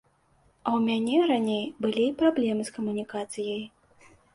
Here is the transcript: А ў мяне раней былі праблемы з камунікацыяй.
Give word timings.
А 0.69 0.71
ў 0.77 0.79
мяне 0.87 1.29
раней 1.33 1.63
былі 1.85 2.07
праблемы 2.25 2.61
з 2.71 2.77
камунікацыяй. 2.79 3.63